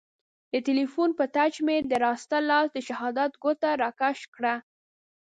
[0.51, 4.55] د تیلیفون په ټچ مې د راسته لاس د شهادت ګوته را کش کړه.